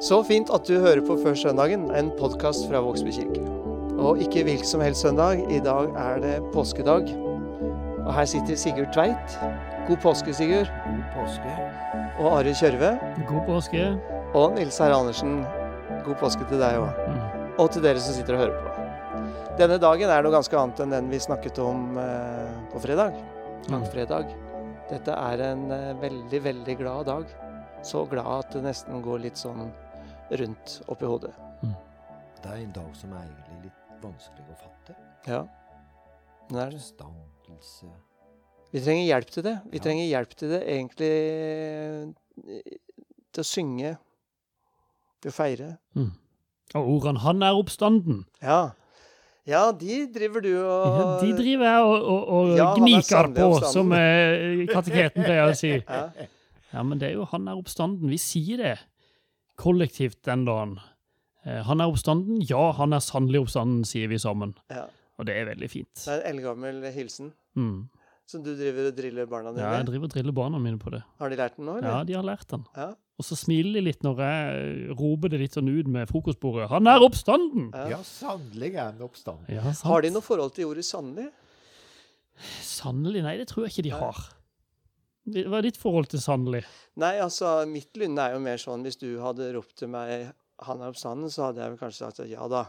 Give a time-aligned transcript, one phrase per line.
[0.00, 3.42] Så fint at du hører på Før søndagen, en podkast fra Vågsby kirke.
[4.00, 5.42] Og ikke hvilken som helst søndag.
[5.52, 7.10] I dag er det påskedag.
[8.06, 9.34] Og her sitter Sigurd Tveit.
[9.88, 10.70] God påske, Sigurd.
[10.88, 11.52] God påske.
[12.16, 12.94] Og Are Kjørve.
[13.28, 13.82] God påske.
[14.40, 15.42] Og Nils Herre Andersen.
[16.06, 17.04] God påske til deg òg.
[17.04, 17.20] Mm.
[17.60, 18.88] Og til dere som sitter og hører på.
[19.60, 23.20] Denne dagen er noe ganske annet enn den vi snakket om eh, på fredag.
[23.68, 24.32] Langfredag.
[24.88, 27.38] Dette er en eh, veldig, veldig glad dag.
[27.84, 29.68] Så glad at det nesten går litt sånn
[30.30, 31.32] rundt oppi hodet.
[32.40, 34.94] Det er en dag som er egentlig litt vanskelig å fatte.
[35.28, 35.42] Ja.
[36.50, 36.80] Det er det.
[36.80, 37.90] Forstandelse.
[38.70, 39.56] Vi trenger hjelp til det.
[39.70, 39.82] Vi Ja.
[39.82, 41.12] trenger hjelp til det egentlig
[42.46, 42.62] eh,
[43.32, 43.96] til å synge,
[45.20, 45.78] til å feire.
[45.94, 46.12] Mm.
[46.74, 48.70] Og ordene 'Han er oppstanden', Ja.
[49.46, 53.34] Ja, de driver du og ja, de driver jeg og, og, og Ja, er gniker
[53.34, 55.82] på, som eh, kateketen pleier å si.
[55.88, 56.10] ja.
[56.72, 58.08] Ja, men det er jo 'Han er oppstanden'.
[58.08, 58.78] Vi sier det
[59.60, 60.78] kollektivt den dagen.
[61.44, 62.40] Eh, Han er oppstanden.
[62.48, 64.56] Ja, han er sannelig oppstanden, sier vi sammen.
[64.70, 64.86] ja.
[65.20, 65.90] Og det er veldig fint.
[66.00, 67.88] Det er en eldgammel hilsen Mm.
[68.24, 70.90] som du driver og driller barna dine Ja, jeg driver og driller barna mine på
[70.94, 71.02] det.
[71.18, 71.88] Har de lært den nå, eller?
[71.90, 72.64] Ja, de har lært den.
[72.74, 72.86] Ja.
[73.18, 76.70] Og så smiler de litt når jeg roper det litt sånn ut med frokostbordet.
[76.70, 77.88] 'Han er oppstanden!' Ja.
[77.90, 79.44] Ja, sannelig er han oppstanden.
[79.50, 79.60] Ja.
[79.84, 81.28] Har de noe forhold til ordet sannelig?
[82.62, 83.22] Sannelig?
[83.22, 83.98] Nei, det tror jeg ikke de Nei.
[83.98, 84.20] har.
[85.28, 86.62] Hva er ditt forhold til sannelig?
[87.00, 90.82] Nei, altså, mitt lynne er jo mer sånn hvis du hadde ropt til meg 'Han
[90.82, 92.66] er oppstanden', så hadde jeg vel kanskje sagt ja da.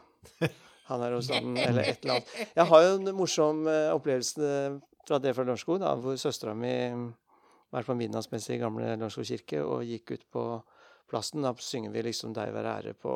[0.92, 2.32] Han er oppstanden, eller et eller annet.
[2.56, 6.72] Jeg har jo en morsom eh, opplevelse fra det fra Lørenskog, hvor søstera mi
[7.72, 10.46] var på midnattsmesse i gamle Lørenskog kirke og gikk ut på
[11.12, 11.44] plassen.
[11.44, 13.16] Da synger vi liksom 'Deg være ære' på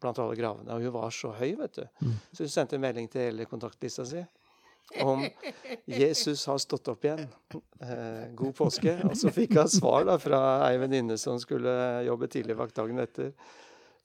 [0.00, 0.72] blant alle gravene.
[0.74, 1.84] Og hun var så høy, vet du.
[2.04, 2.16] Mm.
[2.32, 4.24] Så hun sendte en melding til hele kontaktlista si
[5.02, 5.24] om
[5.86, 7.26] 'Jesus har stått opp igjen'.
[7.80, 8.94] Eh, god påske.
[9.04, 10.40] Og så fikk hun svar da fra
[10.70, 13.32] ei venninne som skulle jobbe tidligvakt dagen etter.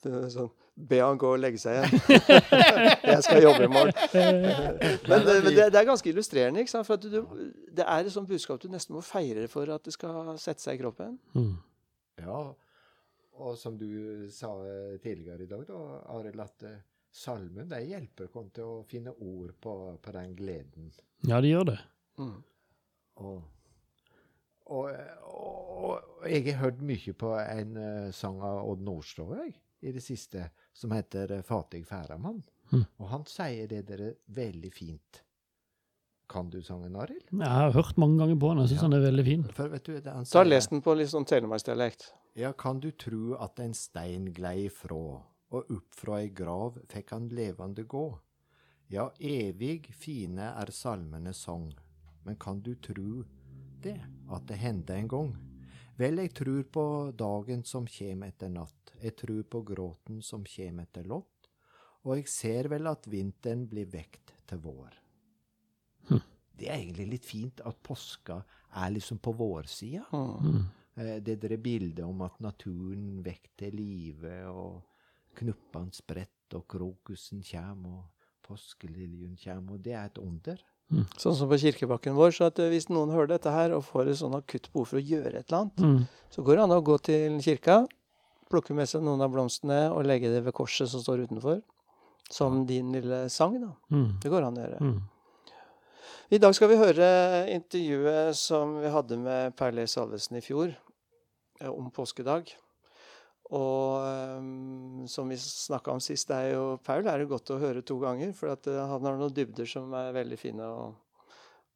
[0.03, 2.21] Sånn, Be han gå og legge seg igjen.
[3.11, 3.91] jeg skal jobbe i morgen.
[4.13, 6.63] Men, det, men det, det er ganske illustrerende.
[6.63, 6.87] ikke sant?
[6.87, 7.19] For at du,
[7.75, 10.79] Det er et sånt budskap du nesten må feire for at det skal sette seg
[10.79, 11.17] i kroppen.
[11.35, 11.57] Mm.
[12.23, 12.39] Ja,
[13.39, 15.83] og som du sa eh, tidligere i dag, da,
[16.15, 16.79] Arild, at eh,
[17.11, 20.91] salmen de hjelper oss til å finne ord på, på den gleden.
[21.27, 21.79] Ja, de gjør det.
[22.19, 22.35] Mm.
[23.19, 23.41] Og,
[24.65, 24.91] og,
[25.29, 29.47] og, og jeg har hørt mye på en uh, sang av Odd Nordstoga
[29.79, 32.43] i det siste, som heter eh, 'Fatig færamann'.
[32.71, 32.85] Mm.
[32.99, 35.23] Og han sier det dere veldig fint.
[36.29, 37.25] Kan du sangen, Arild?
[37.31, 38.59] Jeg har hørt mange ganger på den.
[38.59, 38.87] Jeg syns Ja.
[38.87, 39.43] den er veldig fin.
[39.43, 42.13] For vet du, det han Så har jeg lest den på litt sånn telemarksdialekt.
[42.35, 47.13] Ja, kan du tru at en stein glei ifrå, og opp fra ei grav fikk
[47.15, 48.07] han levende gå?
[48.89, 51.69] Ja, evig fine er salmenes sang,
[52.25, 53.23] men kan du tru
[53.83, 53.99] det,
[54.29, 55.35] at det hendte en gang?
[55.99, 56.85] Vel, jeg trur på
[57.17, 61.49] dagen som kjem etter natt, jeg trur på gråten som kjem etter lott,
[62.07, 64.95] og jeg ser vel at vinteren blir vekt til vår.
[66.09, 66.23] Hm.
[66.59, 68.41] Det er egentlig litt fint at påska
[68.79, 70.05] er liksom på vårsida.
[70.11, 70.63] Mm.
[71.23, 74.88] Det der bildet om at naturen vekk til live, og
[75.39, 78.03] knuppene spredt, og krokusen kjem, og
[78.47, 80.59] påskeliljen kjem, og det er et under.
[81.21, 82.31] Sånn som på kirkebakken vår.
[82.33, 84.97] Så at eh, hvis noen hører dette her og får et sånn akutt behov for
[84.97, 86.07] å gjøre et eller annet, Mm.
[86.33, 87.75] så går det an å gå til kirka,
[88.49, 91.61] plukke med seg noen av blomstene og legge det ved korset som står utenfor.
[92.29, 93.69] Som din lille sang, da.
[93.93, 94.19] Mm.
[94.21, 94.79] Det går an å gjøre.
[94.81, 94.99] Mm.
[96.31, 97.05] I dag skal vi høre
[97.53, 100.73] intervjuet som vi hadde med Perle Salvesen i fjor,
[101.61, 102.49] eh, om påskedag.
[103.57, 107.81] Og eh, som vi snakka om sist, er jo Paul er det godt å høre
[107.81, 110.91] to ganger, for eh, han har noen dybder som er veldig fine å,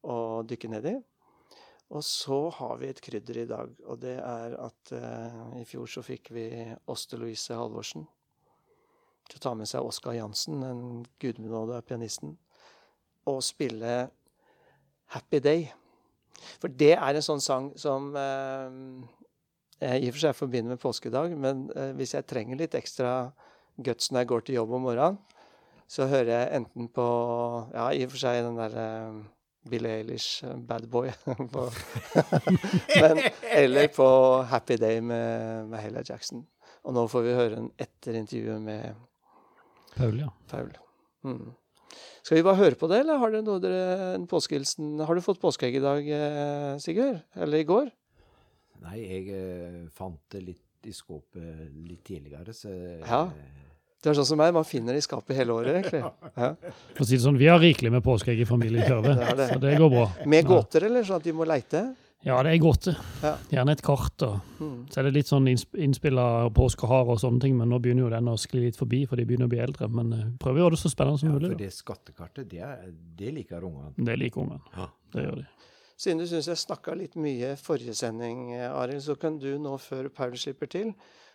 [0.06, 0.94] å dykke ned i.
[1.94, 5.90] Og så har vi et krydder i dag, og det er at eh, i fjor
[5.90, 6.46] så fikk vi
[6.90, 8.06] Åste Louise Halvorsen
[9.28, 12.36] til å ta med seg Oskar Jansen, den gudbenåda pianisten,
[13.26, 14.04] og spille
[15.14, 15.66] Happy Day.
[16.60, 18.80] For det er en sånn sang som eh,
[19.84, 23.14] i og for seg forbinder med påskedag, men eh, hvis jeg trenger litt ekstra
[23.84, 25.18] guts når jeg går til jobb om morgenen,
[25.90, 27.06] så hører jeg enten på
[27.74, 28.86] Ja, i og for seg den derre
[29.68, 31.10] Billie Eilish, eh, Bad Boy,
[33.02, 34.06] men, eller på
[34.50, 36.46] Happy Day med, med Hella Jackson.
[36.84, 38.96] Og nå får vi høre den etter intervjuet med
[39.94, 40.30] Paul, ja.
[40.50, 40.72] Paul.
[41.24, 41.54] Mm.
[42.24, 43.84] Skal vi bare høre på det, eller har dere noe dere
[44.14, 47.22] en påskehilsen Har du fått påskeegg i dag, eh, Sigurd?
[47.36, 47.92] Eller i går?
[48.82, 52.68] Nei, jeg eh, fant det litt i skåpet litt tidligere, så
[53.06, 53.30] Ja.
[54.04, 56.02] Du er sånn som meg, man finner det i skapet hele året, egentlig.
[56.36, 56.50] Ja.
[56.94, 59.60] For å si det sånn, vi har rikelig med påskeegg i familien Kjørve, er så
[59.62, 60.08] det går bra.
[60.26, 60.58] Med Ja.
[60.82, 61.94] eller sånn at de må leite?
[62.24, 62.84] Ja, det er godt.
[62.88, 62.94] det.
[63.22, 63.32] Ja.
[63.52, 64.22] Gjerne et kart.
[64.22, 64.86] og Mm.
[64.90, 68.04] Så er det litt sånn innsp- innspill av påskehare og sånne ting, men nå begynner
[68.06, 69.88] jo den å skli litt forbi, for de begynner å bli eldre.
[69.92, 71.50] Men eh, prøver å gjøre det så spennende som Ja, mulig.
[71.52, 73.92] for det skattekartet, det, er, det liker ungene.
[73.96, 74.60] Det liker ungene.
[74.76, 74.86] Ja.
[75.12, 75.46] Det gjør de.
[75.96, 79.76] Siden du syns jeg snakka litt mye forrige sending, eh, Arild, så kan du nå,
[79.78, 80.90] før Paul slipper til,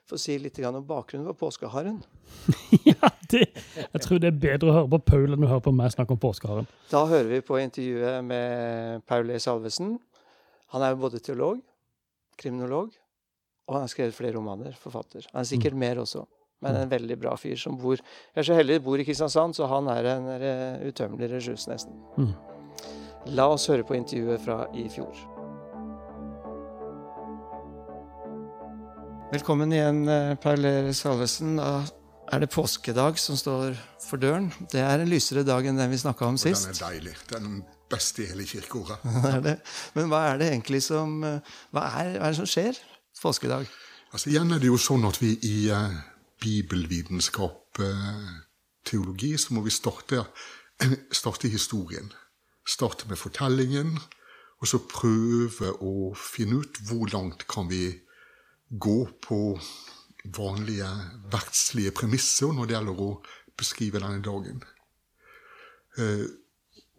[0.10, 2.02] få si litt om bakgrunnen for påskeharen.
[2.90, 3.46] ja, det,
[3.78, 6.16] jeg tror det er bedre å høre på Paul enn å høre på meg snakke
[6.16, 6.68] om påskeharen.
[6.92, 9.40] Da hører vi på intervjuet med Paul E.
[9.40, 9.96] Salvesen.
[10.74, 11.62] Han er jo både teolog,
[12.40, 12.92] kriminolog,
[13.70, 14.76] og han har skrevet flere romaner.
[14.82, 15.30] Forfatter.
[15.32, 16.26] Han er sikkert mer også,
[16.66, 19.70] men en veldig bra fyr som bor Jeg er så heldig bor i Kristiansand, så
[19.72, 21.96] han er en eh, utømmelig ressurs, nesten.
[22.18, 22.34] Mm.
[23.28, 25.12] La oss høre på intervjuet fra i fjor.
[29.30, 30.94] Velkommen igjen, Per Paul E.
[30.96, 31.58] Salvesen.
[31.60, 31.84] Da
[32.32, 34.48] er det påskedag som står for døren.
[34.72, 37.16] Det er en lysere dag enn den vi snakka om Og den er deilig.
[37.28, 37.60] Det er den
[37.92, 39.04] beste i hele kirkeordet.
[39.24, 39.58] Det er det.
[39.98, 41.42] Men hva er det egentlig som eh,
[41.76, 42.80] Hva er, hva er det som skjer
[43.22, 43.68] påskedag?
[44.14, 46.00] Altså, igjen er det jo sånn at vi i eh,
[46.42, 48.32] bibelvitenskap, eh,
[48.88, 50.24] teologi, så må vi starte,
[51.14, 52.10] starte historien.
[52.70, 53.96] Starte med fortellingen,
[54.60, 57.88] og så prøve å finne ut hvor langt kan vi
[58.70, 59.40] gå på
[60.36, 60.90] vanlige
[61.32, 63.10] verdslige premisser når det gjelder å
[63.60, 64.62] beskrive denne dagen.
[65.98, 66.28] Eh,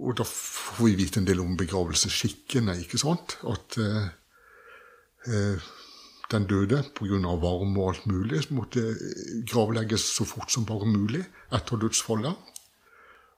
[0.01, 3.37] og da får vi vite en del om begravelsesskikkene, ikke sant?
[3.45, 4.09] At eh,
[5.29, 5.69] eh,
[6.33, 7.19] den døde pga.
[7.43, 8.95] varme og alt mulig måtte
[9.51, 12.50] gravlegges så fort som bare mulig etter dødsfallet.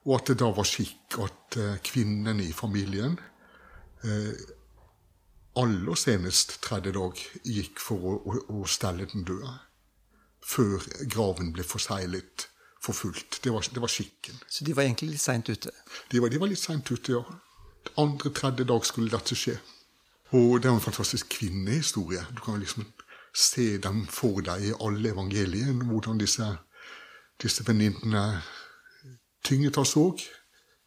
[0.06, 3.14] Og at det da var skikk at eh, kvinnene i familien
[4.02, 4.32] eh,
[5.60, 9.52] aller senest tredje dag gikk for å, å, å stelle den døde.
[10.42, 12.48] Før graven ble forseglet
[12.82, 13.38] for fullt.
[13.44, 14.40] Det var, det var skikken.
[14.50, 15.70] Så de var egentlig litt seint ute.
[16.10, 17.22] De var, de var litt seint ute, ja.
[17.98, 19.54] Andre, tredje dag skulle dette skje.
[20.32, 22.24] Og det er en fantastisk kvinnehistorie.
[22.34, 22.88] Du kan liksom
[23.36, 26.48] se dem for deg i alle evangeliene, hvordan disse,
[27.42, 28.42] disse venninnene
[29.44, 30.22] tynget av sorg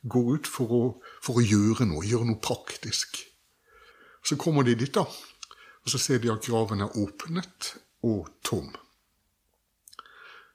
[0.05, 0.81] går ut for å,
[1.23, 3.19] for å gjøre noe, gjøre noe praktisk.
[4.25, 7.75] Så kommer de dit, da, og så ser de at graven er åpnet
[8.05, 8.71] og tom.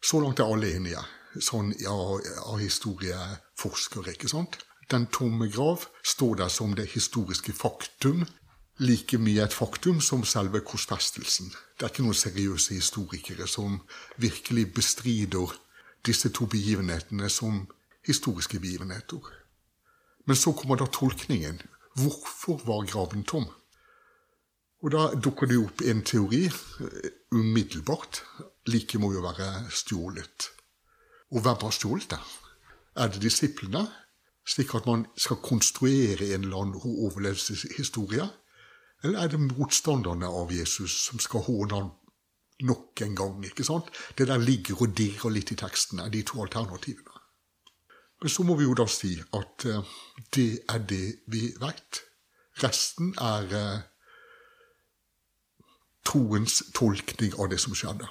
[0.03, 1.03] Så langt er alle enige,
[1.39, 2.19] sånn av,
[2.51, 4.15] av historieforskere.
[4.15, 4.59] ikke sant?
[4.91, 8.25] Den tomme grav står der som det historiske faktum,
[8.81, 11.51] like mye et faktum som selve korsfestelsen.
[11.77, 13.77] Det er ikke noen seriøse historikere som
[14.19, 15.53] virkelig bestrider
[16.07, 17.67] disse to begivenhetene som
[18.07, 19.21] historiske begivenheter.
[20.27, 21.61] Men så kommer da tolkningen.
[21.99, 23.49] Hvorfor var graven tom?
[24.81, 28.23] Og da dukker det opp en teori eh, umiddelbart.
[28.71, 30.51] Like må jo være stjålet.
[31.31, 32.21] Og hvem har stjålet det?
[32.97, 33.85] Er det disiplene?
[34.49, 38.27] Slik at man skal konstruere en eller annen overlevelseshistorie?
[39.05, 41.91] Eller er det motstanderne av Jesus som skal håne ham
[42.67, 43.45] nok en gang?
[43.45, 43.93] ikke sant?
[44.19, 47.20] Det der ligger og dirrer litt i teksten, er de to alternativene.
[48.29, 49.93] Så må vi jo da si at eh,
[50.37, 52.03] det er det vi veit.
[52.61, 53.79] Resten er eh,
[56.05, 58.09] troens tolkning av det som skjedde.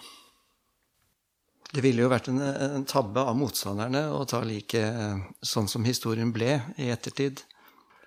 [1.70, 5.86] Det ville jo vært en, en tabbe av motstanderne å ta like eh, sånn som
[5.86, 7.46] historien ble i ettertid.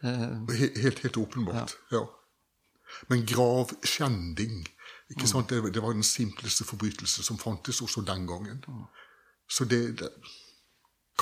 [0.02, 1.76] Helt, helt åpenbart.
[1.94, 2.02] Ja.
[3.06, 4.64] Men gravskjending
[5.12, 5.52] ikke sant?
[5.52, 8.64] Det, det var den simpleste forbrytelse som fantes også den gangen.
[9.46, 10.10] Så det, det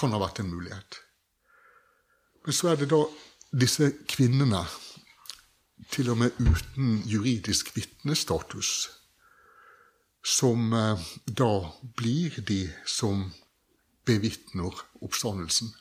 [0.00, 1.00] kan ha vært en mulighet.
[2.44, 3.02] Men så er det da
[3.52, 4.64] disse kvinnene,
[5.90, 8.90] til og med uten juridisk vitnestatus,
[10.24, 11.52] som eh, da
[11.96, 13.24] blir de som
[14.06, 15.72] bevitner oppstandelsen.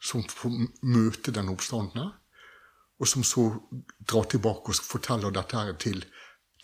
[0.00, 0.54] Som får
[0.88, 2.06] møte den oppstandende,
[3.00, 3.46] og som så
[4.00, 6.04] drar tilbake og forteller dette her til,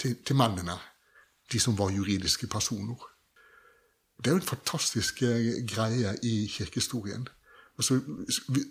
[0.01, 0.77] til, til mennene,
[1.53, 2.97] de som var juridiske personer.
[4.17, 7.27] Det er jo en fantastisk eh, greie i kirkehistorien.
[7.77, 8.01] Altså,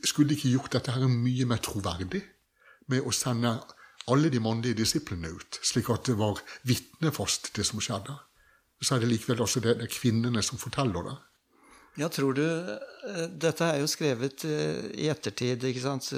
[0.03, 2.23] skulle de ikke gjort dette her mye mer troverdig
[2.89, 3.53] med å sende
[4.09, 8.17] alle de mannlige disiplene ut, slik at det var vitnefast, det som skjedde?
[8.81, 11.15] Så er det likevel også det, det er kvinnene som forteller det.
[12.01, 16.09] ja, tror du eh, Dette er jo skrevet eh, i ettertid, ikke sant?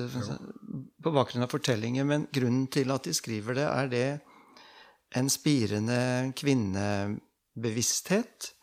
[1.04, 4.08] På bakgrunn av fortellinger, men grunnen til at de skriver det, er det
[5.16, 8.54] en spirende kvinnebevissthet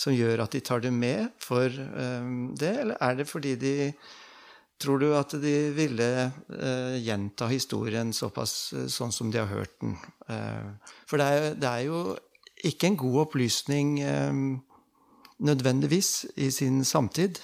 [0.00, 3.76] som gjør at de tar det med for eh, det, eller er det fordi de
[4.80, 6.04] Tror du at de ville
[6.56, 9.92] eh, gjenta historien såpass eh, sånn som de har hørt den?
[10.24, 10.70] Eh,
[11.04, 11.98] for det er, det er jo
[12.64, 14.40] ikke en god opplysning eh,
[15.44, 17.42] nødvendigvis i sin samtid.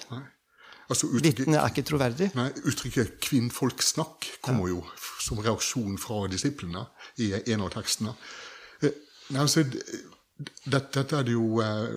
[0.89, 2.31] Altså Vitnet er ikke troverdig.
[2.33, 4.81] nei, uttrykket 'kvinnfolksnakk' kommer jo
[5.21, 6.87] som reaksjon fra disiplene
[7.21, 8.17] i en av tekstene.
[8.81, 8.97] Eh,
[9.29, 9.65] Nei, altså,
[10.37, 11.93] dette, dette er det jo eh,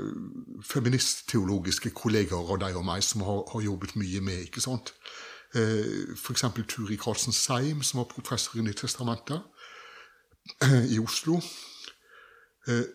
[0.64, 4.46] feministteologiske kollegaer av deg og meg som har, har jobbet mye med.
[4.46, 4.94] ikke sant?
[5.54, 6.46] Eh, F.eks.
[6.68, 9.42] Turi Karlsen Seim, som var professor i Nytestamentet
[10.64, 11.40] eh, i Oslo.
[12.68, 12.86] Eh,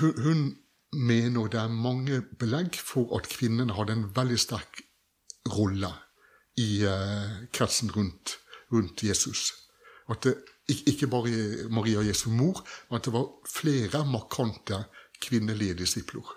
[0.00, 0.44] hun, hun
[0.92, 4.82] mener det er mange belegg for at kvinnene hadde en veldig sterk
[5.54, 5.92] rolle
[6.58, 8.38] i eh, kretsen rundt,
[8.72, 9.52] rundt Jesus.
[10.10, 10.34] At det
[10.86, 14.84] ikke bare Maria Jesu mor, men at det var flere markante
[15.22, 16.36] kvinnelige disipler.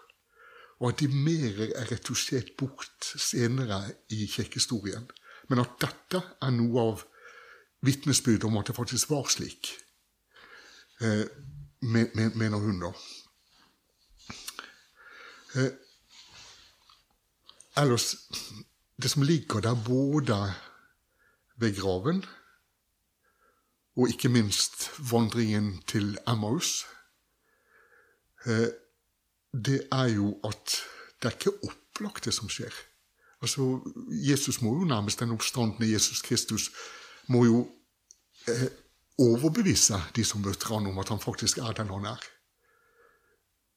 [0.79, 5.09] Og at de mer er retusjert bort senere i kirkehistorien.
[5.49, 7.03] Men at dette er noe av
[7.83, 9.73] vitnesbyrdet om at det faktisk var slik,
[11.01, 11.25] eh,
[11.81, 12.91] men- men- mener hun da.
[15.55, 15.71] Eh,
[17.77, 18.15] ellers,
[19.01, 20.53] det som ligger der både
[21.57, 22.25] ved graven
[23.95, 26.85] og ikke minst vandringen til Emmaus,
[28.45, 28.71] eh,
[29.53, 30.77] det er jo at
[31.21, 32.73] det er ikke opplagt, det som skjer.
[33.41, 36.71] Altså, Jesus må jo nærmest den oppstandende Jesus Kristus
[37.27, 37.59] må jo
[38.47, 38.69] eh,
[39.19, 42.23] overbevise de som møter han om at han faktisk er den han er.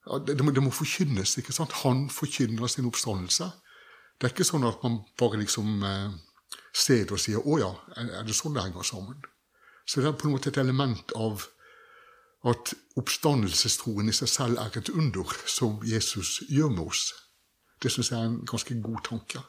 [0.07, 1.37] Det, det, må, det må forkynnes.
[1.39, 1.73] ikke sant?
[1.83, 3.51] Han forkynner sin oppstandelse.
[4.17, 6.15] Det er ikke sånn at man bare liksom eh,
[6.73, 9.21] ser det og sier 'Å ja, er det sånn det henger sammen?'
[9.87, 11.47] Så det er på en måte et element av
[12.47, 17.11] at oppstandelsestroen i seg selv er et under som Jesus gjør med oss.
[17.83, 19.43] Det syns jeg er en ganske god tanke.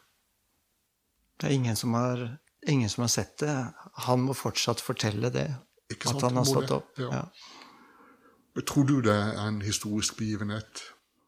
[1.38, 2.24] Det er ingen som har,
[2.68, 3.56] ingen som har sett det.
[4.08, 5.48] Han må fortsatt fortelle det.
[5.94, 6.22] Ikke sant?
[6.22, 6.92] At han har stått opp.
[7.02, 7.22] Ja.
[7.22, 8.64] Ja.
[8.66, 10.82] Tror du det er en historisk begivenhet?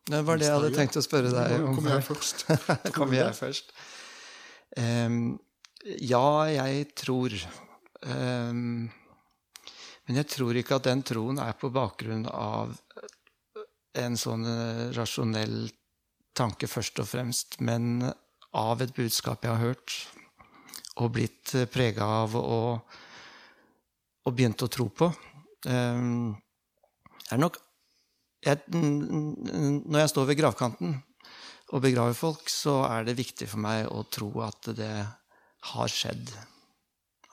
[0.09, 1.75] Det var det jeg hadde tenkt å spørre deg om.
[1.77, 2.45] Kommer jeg først?
[2.97, 3.73] Kommer jeg først.
[4.77, 5.37] Um,
[5.85, 7.35] ja, jeg tror
[8.07, 12.71] Men jeg tror ikke at den troen er på bakgrunn av
[13.99, 15.69] en sånn eh, rasjonell
[16.37, 18.07] tanke først og fremst, men
[18.55, 19.95] av et budskap jeg har hørt
[20.99, 22.95] og blitt prega av og,
[24.25, 25.09] og begynt å tro på.
[25.69, 26.33] Ehm,
[27.25, 27.59] det er nok
[28.39, 30.93] jeg, Når jeg står ved gravkanten
[31.75, 34.93] og begraver folk, så er det viktig for meg å tro at det
[35.73, 36.31] har skjedd.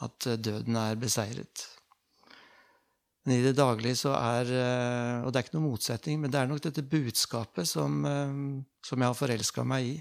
[0.04, 1.66] At eh, døden er beseiret.
[3.26, 6.38] Men i det daglige så er eh, Og det er ikke noen motsetning, men det
[6.40, 8.34] er nok dette budskapet som, eh,
[8.86, 9.96] som jeg har forelska meg i.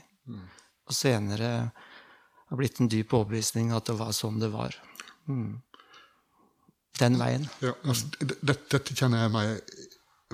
[0.86, 1.52] Og senere
[2.50, 4.76] har blitt en dyp overbevisning at det var sånn det var.
[5.30, 5.62] Mm.
[7.00, 7.48] Den veien.
[7.66, 9.74] Ja, altså, d- d- dette kjenner jeg meg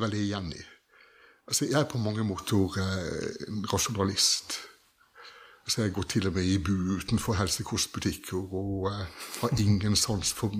[0.01, 0.59] veldig igjen i.
[1.47, 4.59] Altså, jeg er på mange måter eh, en rasjonalist.
[5.63, 9.05] Altså, jeg går til og med i bu utenfor helsekostbutikker og eh,
[9.41, 10.55] har ingen sans for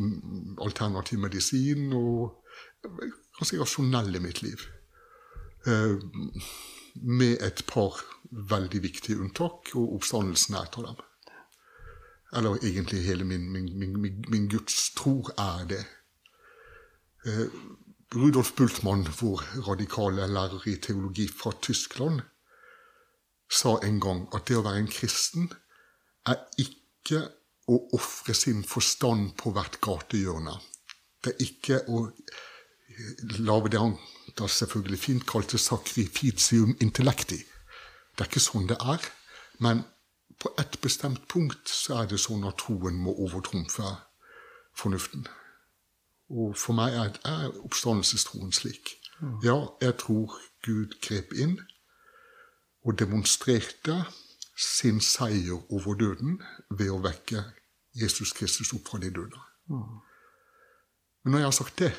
[0.62, 1.94] alternativ medisin.
[1.94, 2.38] Og
[2.84, 4.62] er ganske rasjonell i mitt liv.
[5.68, 5.98] Eh,
[6.96, 11.02] med et par veldig viktige unntak, og oppstandelsen er et av dem.
[12.38, 15.86] Eller egentlig hele min, min, min, min, min gudstro er det.
[17.26, 17.48] Eh,
[18.16, 22.22] Rudolf Bultmann, vår radikale lærer i teologi fra Tyskland,
[23.52, 25.50] sa en gang at det å være en kristen
[26.30, 27.26] er ikke
[27.72, 30.56] å ofre sin forstand på hvert gatehjørne.
[31.22, 32.06] Det er ikke å
[33.40, 33.98] lage det han
[34.38, 37.42] da selvfølgelig fint kalte sacrificium intellecti.
[38.16, 39.04] Det er ikke sånn det er.
[39.60, 39.84] Men
[40.42, 43.92] på et bestemt punkt så er det sånn at troen må overtrumfe
[44.78, 45.28] fornuften.
[46.32, 48.96] Og for meg er, er oppstandelsestroen slik.
[49.44, 51.60] Ja, jeg tror Gud grep inn
[52.86, 54.04] og demonstrerte
[54.58, 57.44] sin seier over døden ved å vekke
[57.98, 59.40] Jesus Kristus opp fra de døde.
[61.24, 61.92] Men når jeg har sagt det,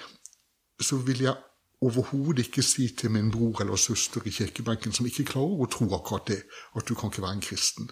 [0.83, 1.37] så vil jeg
[1.83, 5.89] overhodet ikke si til min bror eller søster i kirkebenken som ikke klarer å tro
[5.97, 6.41] akkurat det,
[6.79, 7.91] at du kan ikke være en kristen.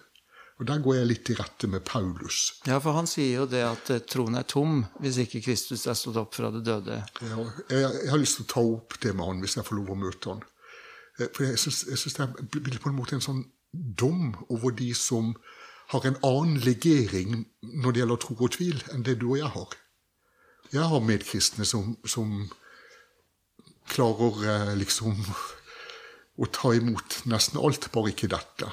[0.60, 2.60] Og Der går jeg litt i rette med Paulus.
[2.68, 5.96] Ja, for han sier jo det at eh, troen er tom hvis ikke Kristus er
[5.96, 6.98] stått opp fra det døde.
[7.24, 9.80] Ja, jeg, jeg har lyst til å ta opp det med han hvis jeg får
[9.80, 10.42] lov å møte han.
[11.18, 15.34] Eh, For jeg syns, det blir på en måte en sånn dom over de som
[15.90, 19.50] har en annen legering når det gjelder tro og tvil, enn det du og jeg
[19.54, 19.78] har.
[20.70, 22.44] Jeg har medkristne som, som
[23.90, 25.18] klarer eh, liksom
[26.40, 28.70] å ta imot nesten alt, bare ikke dette.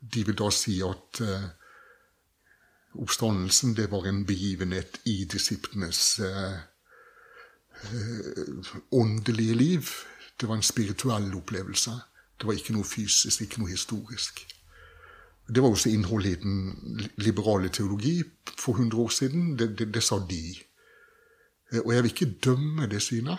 [0.00, 1.50] De vil da si at eh,
[3.00, 6.56] oppstandelsen det var en begivenhet i disiplenes eh,
[8.94, 9.92] åndelige liv.
[10.40, 11.90] Det var en spirituell opplevelse.
[12.40, 14.44] Det var ikke noe fysisk, ikke noe historisk.
[15.48, 18.22] Det var også innholdet i den liberale teologi
[18.58, 19.58] for 100 år siden.
[19.58, 20.54] Det, det, det sa de.
[21.72, 23.38] Eh, og jeg vil ikke dømme det synet,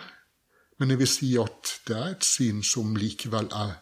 [0.78, 3.74] men jeg vil si at det er et syn som likevel er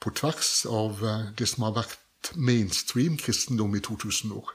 [0.00, 4.50] på tvers av eh, det som har vært mainstream kristendom i 2000 år.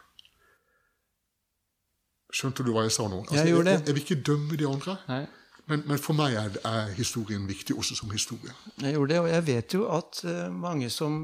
[2.35, 3.23] Skjønte du hva jeg sa nå?
[3.23, 3.55] Altså, jeg.
[3.55, 4.97] Jeg, jeg, vil ikke dømme de andre.
[5.07, 5.25] Nei.
[5.69, 8.53] Men, men, for meg er, er, historien viktig også som historie.
[8.81, 11.23] Jeg gjorde det, og jeg vet jo at uh, mange som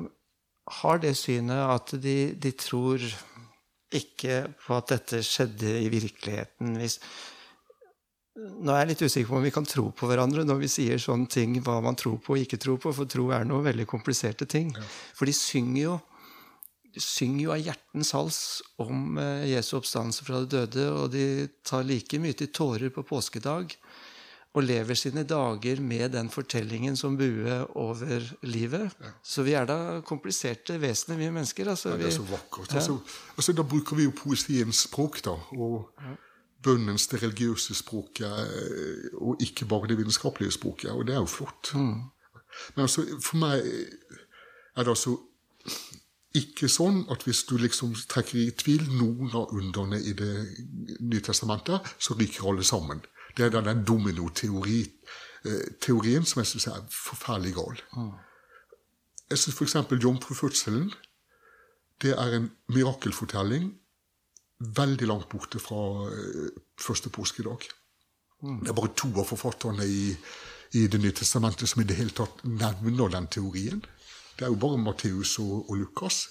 [0.82, 3.04] har det synet at de, de, tror
[3.92, 6.78] ikke på at dette skjedde i virkeligheten.
[6.80, 6.98] Hvis,
[8.38, 11.02] nå er jeg litt usikker på om vi kan tro på hverandre når vi sier
[11.02, 13.86] sånne ting, hva man tror på og ikke tror på, for tro er noe veldig
[13.90, 14.72] kompliserte ting.
[14.78, 14.88] Ja.
[15.18, 16.00] For de synger jo
[16.92, 18.40] de synger jo av hjertens hals
[18.84, 23.06] om eh, Jesu oppstandelse fra de døde, og de tar like mye til tårer på
[23.08, 23.78] påskedag
[24.54, 28.92] og lever sine dager med den fortellingen som bue over livet.
[29.00, 29.12] Ja.
[29.24, 31.70] Så vi er da kompliserte vesener, vi mennesker.
[31.72, 32.74] Altså, ja, det er så vakkert.
[32.74, 32.82] Ja.
[32.82, 32.98] Altså,
[33.38, 35.38] altså, da bruker vi jo poesiens språk, da.
[35.56, 35.88] Og
[36.64, 40.92] bønnens, det religiøse språket, eh, og ikke bare det vitenskapelige språket.
[40.92, 41.72] Og det er jo flott.
[41.74, 42.12] Mm.
[42.76, 43.64] Men altså, for meg
[44.76, 45.16] er det altså
[46.36, 50.32] ikke sånn at hvis du liksom trekker i tvil noen av underne i Det
[51.00, 53.02] nye testamentet, så ryker alle sammen.
[53.38, 54.90] Det er den dominoteorien
[55.46, 57.82] eh, som jeg syns er forferdelig gal.
[59.30, 59.76] Jeg syns f.eks.
[60.04, 60.92] jomfrufødselen
[62.02, 63.70] det er en mirakelfortelling
[64.78, 67.68] veldig langt borte fra eh, første påskedag.
[68.42, 70.16] Det er bare to av forfatterne i,
[70.74, 73.84] i Det nye testamentet som i det hele tatt nevner den teorien.
[74.38, 76.24] Det er jo bare Matteus og, og Lukas.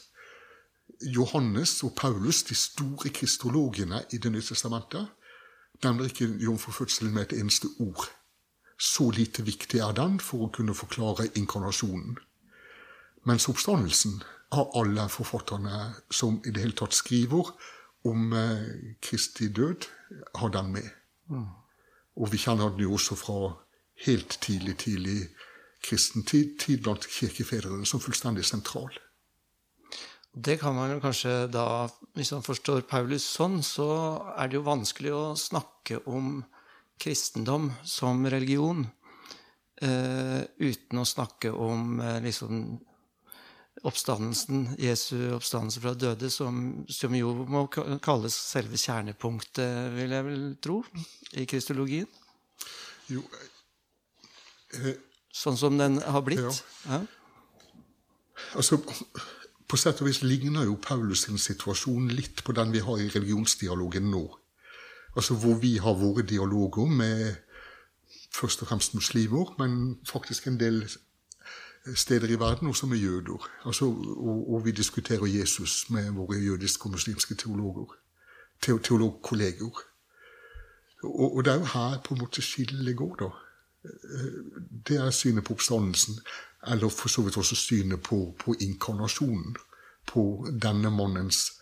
[1.06, 5.06] Johannes og Paulus, de store kristologene i Det nye testamentet,
[5.84, 8.08] nevner ikke jomfrufødselen med et eneste ord.
[8.80, 12.16] Så lite viktig er den for å kunne forklare inkarnasjonen.
[13.28, 14.22] Mens oppstandelsen
[14.56, 17.52] av alle forfatterne som i det hele tatt skriver
[18.08, 19.86] om eh, Kristi død,
[20.34, 20.88] har den med.
[21.28, 21.46] Mm.
[22.16, 23.52] Og vi kjenner den jo også fra
[24.06, 25.18] helt tidlig, tidlig
[25.84, 28.90] kristen tid, tid blant kirkefedrene, som fullstendig sentral.
[30.32, 33.90] Det kan man jo kanskje da Hvis man forstår Paulus sånn, så
[34.36, 36.40] er det jo vanskelig å snakke om
[37.00, 38.84] kristendom som religion
[39.80, 42.78] eh, uten å snakke om eh, liksom
[43.88, 47.64] oppstandelsen, Jesu oppstandelse fra døde, som, som, jo må
[48.04, 50.82] kalles selve kjernepunktet, vil jeg vel tro,
[51.40, 52.10] i kristologien.
[53.08, 53.24] Jo,
[54.76, 54.92] eh,
[55.32, 56.44] sånn som den har blitt.
[56.84, 57.00] Ja.
[57.00, 57.02] ja.
[58.60, 58.80] Altså
[59.70, 63.10] på sett og vis ligner jo Paulus sin situasjon litt på den vi har i
[63.14, 64.24] religionsdialogen nå.
[65.16, 67.36] Altså Hvor vi har våre dialoger med
[68.34, 70.84] først og fremst muslimer, men faktisk en del
[71.94, 73.50] steder i verden også med jøder.
[73.64, 77.94] Altså, og, og, vi diskuterer Jesus med våre jødiske og muslimske teologer.
[78.62, 79.80] Teologkolleger.
[81.02, 83.30] Og, og det er jo her på en måte skillet går, da.
[84.88, 86.18] Det er synet på oppstandelsen
[86.66, 89.56] eller for så vidt også synet på, på inkarnasjonen.
[90.06, 91.60] På denne mannens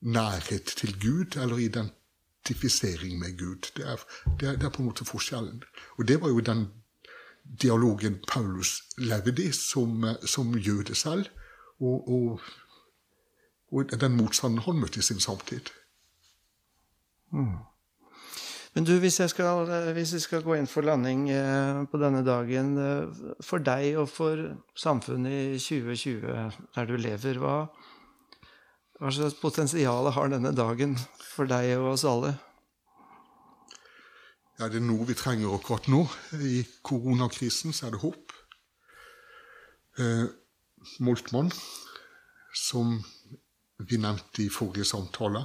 [0.00, 3.70] nærhet til Gud, eller identifisering med Gud.
[3.76, 3.96] Det er,
[4.40, 5.62] det er, det er på en måte forskjellen.
[5.98, 6.66] Og det var jo den
[7.62, 11.26] dialogen Paulus levde i som, som jøde selv,
[11.80, 12.40] og, og,
[13.72, 15.70] og den motstanden han møtte i sin samtid.
[17.32, 17.56] Mm.
[18.74, 22.20] Men du, hvis, jeg skal, hvis vi skal gå inn for landing eh, på denne
[22.26, 24.42] dagen eh, For deg og for
[24.78, 27.54] samfunnet i 2020, der du lever, hva,
[29.00, 32.34] hva slags potensial har denne dagen for deg og oss alle?
[34.58, 36.02] Ja, det er noe vi trenger akkurat nå.
[36.42, 38.34] I koronakrisen så er det håp.
[40.02, 40.24] Eh,
[41.02, 41.52] Moltmann,
[42.54, 42.98] som
[43.78, 45.44] vi nevnte i forrige samtale,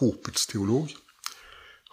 [0.00, 0.90] håpets teolog,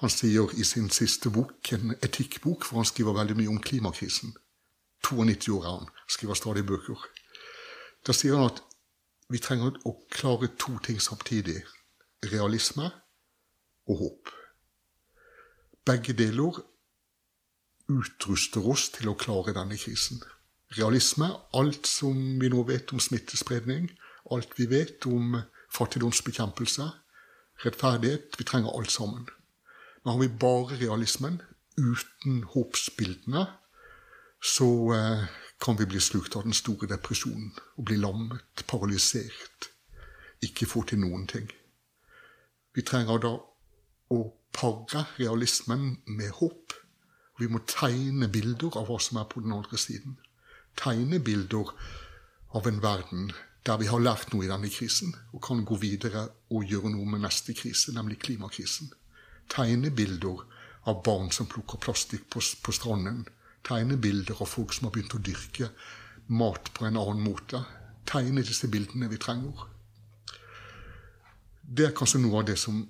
[0.01, 4.35] han sier i sin siste bok, en etikkbok, for han skriver veldig mye om klimakrisen
[5.05, 7.01] 92 år er han, skriver stadig bøker.
[8.07, 8.61] Da sier han at
[9.29, 11.61] vi trenger å klare to ting samtidig.
[12.25, 12.89] Realisme
[13.89, 14.31] og håp.
[15.85, 16.61] Begge deler
[17.91, 20.21] utruster oss til å klare denne krisen.
[20.73, 23.91] Realisme, alt som vi nå vet om smittespredning,
[24.33, 25.37] alt vi vet om
[25.69, 26.89] fattigdomsbekjempelse,
[27.63, 29.27] rettferdighet Vi trenger alt sammen.
[30.05, 31.41] Men har vi bare realismen,
[31.77, 33.47] uten håpsbildene,
[34.37, 35.23] så eh,
[35.59, 39.71] kan vi bli slukt av den store depresjonen og bli lammet, paralysert,
[40.45, 41.47] ikke få til noen ting.
[42.77, 43.31] Vi trenger da
[44.13, 44.19] å
[44.53, 46.75] pare realismen med håp.
[47.39, 50.19] Vi må tegne bilder av hva som er på den andre siden.
[50.77, 51.71] Tegne bilder
[52.55, 53.31] av en verden
[53.65, 57.09] der vi har lært noe i denne krisen, og kan gå videre og gjøre noe
[57.09, 58.91] med neste krise, nemlig klimakrisen.
[59.51, 60.43] Tegne bilder
[60.89, 63.25] av barn som plukker plastikk på, på stranden.
[63.65, 65.69] Tegne bilder av folk som har begynt å dyrke
[66.27, 67.61] mat på en annen måte.
[68.05, 69.65] Tegne disse bildene vi trenger.
[71.65, 72.83] Det er kanskje noe av det som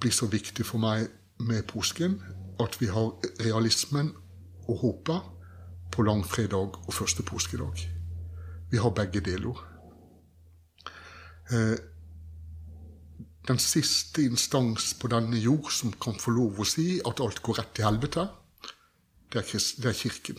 [0.00, 1.08] blir så viktig for meg
[1.40, 2.18] med påsken.
[2.60, 4.12] At vi har realismen
[4.68, 5.32] og håpet
[5.94, 7.80] på langfredag og første påskedag.
[8.70, 9.58] Vi har begge deler.
[11.50, 11.76] Eh,
[13.48, 17.60] den siste instans på denne jord som kan få lov å si at alt går
[17.60, 18.28] rett til helvete,
[19.32, 20.38] det er, Kirken.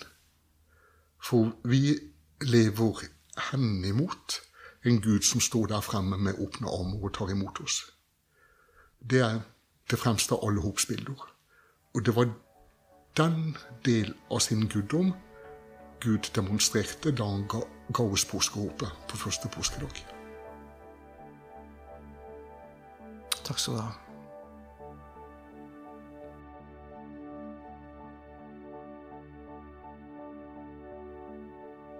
[1.19, 1.97] For vi
[2.41, 3.03] lever
[3.51, 4.39] henimot
[4.85, 7.81] en Gud som står der fremme med åpne armer og tar imot oss.
[9.01, 9.41] Det er
[9.91, 11.27] det fremste av alle håpsbilder.
[11.93, 12.31] Og det var
[13.17, 15.13] den del av sin guddom
[16.01, 20.14] Gud demonstrerte da han ga, ga oss påskehåpet på første påskedag.
[23.45, 23.91] Takk skal du ha.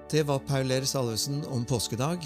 [0.10, 2.26] Det var Paul Ehr Salvesen om påskedag.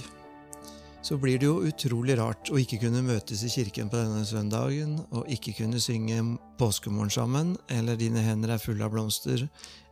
[1.01, 4.97] Så blir det jo utrolig rart å ikke kunne møtes i kirken på denne søndagen
[5.15, 6.19] og ikke kunne synge
[6.59, 9.45] påskemorgen sammen, eller Dine hender er fulle av blomster,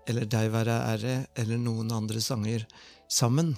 [0.08, 2.68] eller Deg være ære, eller noen andre sanger
[3.08, 3.56] sammen.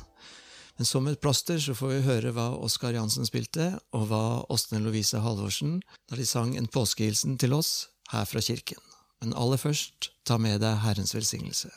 [0.80, 4.80] Men som et plaster så får vi høre hva Oskar Jansen spilte, og hva Åsne
[4.80, 8.80] Lovise Halvorsen da de sang en påskehilsen til oss her fra kirken.
[9.20, 11.68] Men aller først, ta med deg Herrens velsignelse.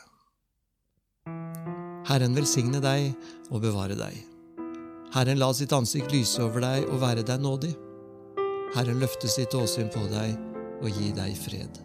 [2.07, 3.11] Herren velsigne deg
[3.51, 4.15] og bevare deg.
[5.17, 7.75] Herren la sitt ansikt lyse over deg og være deg nådig.
[8.77, 10.39] Herren løfte sitt åsyn på deg
[10.79, 11.83] og gi deg fred.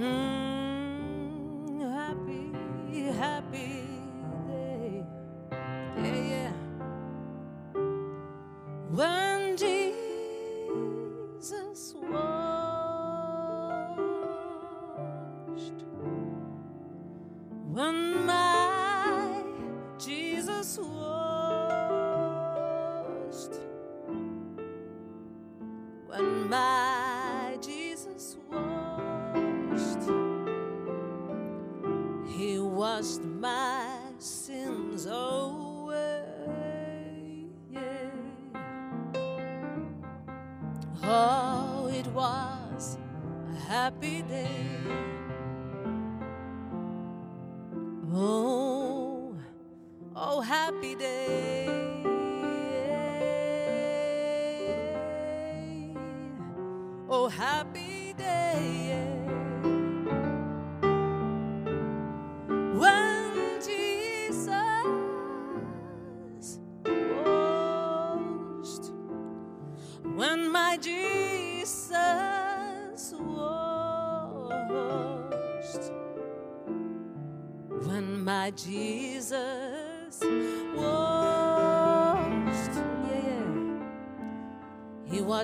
[0.00, 0.29] Mm-hmm.
[48.12, 49.36] Oh,
[50.16, 51.68] oh, happy day.
[57.08, 57.89] Oh, happy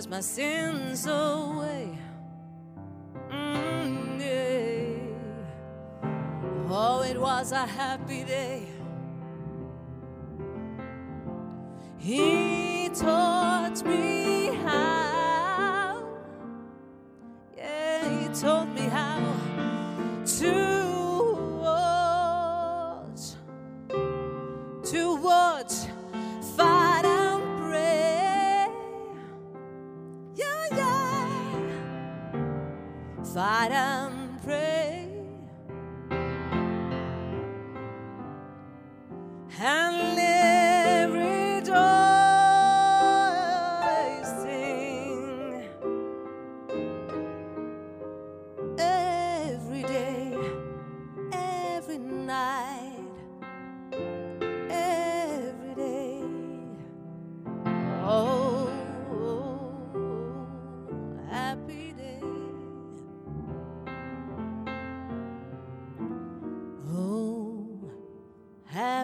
[0.07, 1.99] He washed my sins away.
[3.31, 3.87] Mm.
[6.69, 8.69] Oh, it was a happy day.
[11.99, 16.05] He taught me how.
[17.57, 18.69] Yeah, he taught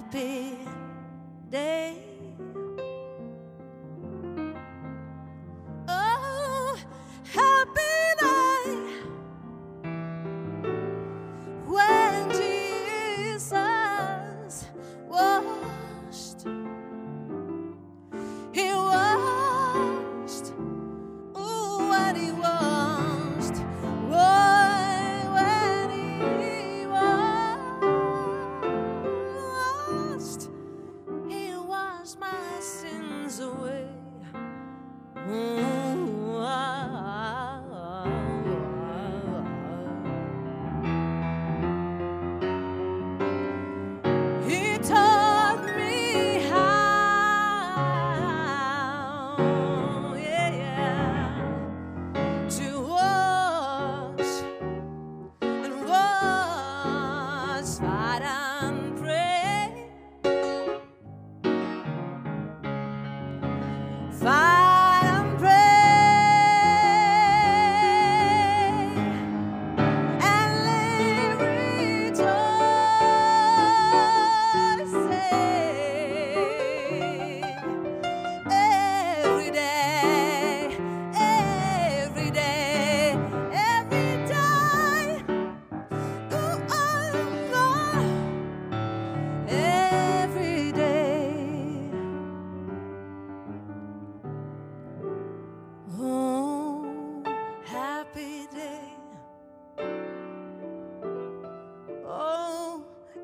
[0.03, 0.59] happy
[1.51, 1.92] day.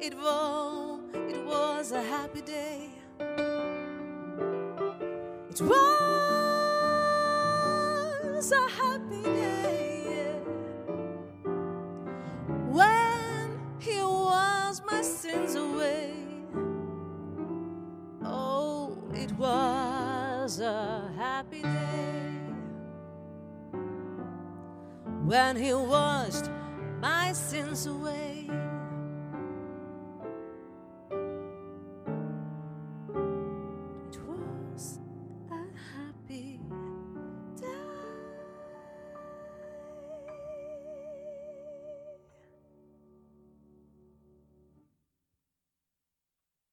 [0.00, 2.88] It was, it was a happy day.
[5.50, 5.72] It was
[8.52, 10.38] a happy day yeah.
[12.70, 16.14] when he was my sins away.
[18.24, 22.38] Oh, it was a happy day
[25.24, 26.48] when he washed
[27.00, 28.27] my sins away.